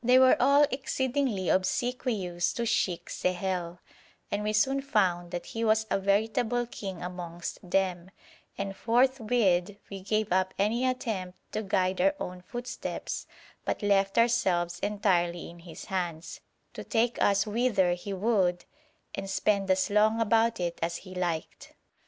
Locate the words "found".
4.80-5.32